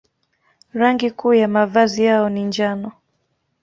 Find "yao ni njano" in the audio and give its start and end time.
2.03-2.91